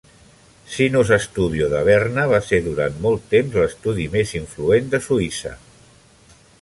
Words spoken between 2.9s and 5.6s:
molts temps l'estudi més influent de Suïssa.